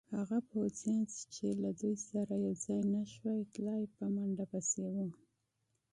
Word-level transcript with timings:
هغه 0.17 0.37
پوځیان 0.49 1.03
چې 1.35 1.47
له 1.63 1.69
دوی 1.79 1.95
سره 2.09 2.33
یوځای 2.45 2.81
نه 2.93 3.01
شوای 3.13 3.41
تلای، 3.53 3.83
په 3.95 4.03
منډه 4.15 4.45
پسې 4.51 4.83
وو. 4.93 5.07